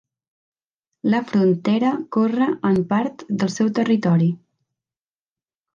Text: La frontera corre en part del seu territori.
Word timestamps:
La 1.13 1.19
frontera 1.31 1.91
corre 2.17 2.49
en 2.73 2.81
part 2.95 3.25
del 3.43 3.55
seu 3.59 3.73
territori. 3.83 4.35